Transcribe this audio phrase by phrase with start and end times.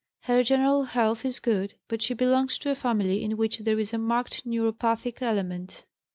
[0.21, 3.93] Her general health is good, but she belongs to a family in which there is
[3.93, 5.85] a marked neuropathic element.